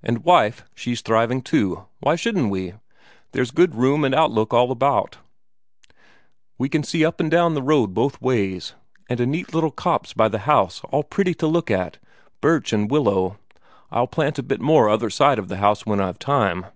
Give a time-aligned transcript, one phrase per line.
[0.00, 2.74] And wife, she's thriving too, why shouldn't we?
[3.32, 5.18] There's good room and outlook all about;
[6.56, 8.74] we can see up and down the road both ways.
[9.10, 11.98] And a neat little copse by the house all pretty to look at,
[12.40, 13.38] birch and willow
[13.90, 16.66] I'll plant a bit more other side of the house when I've time.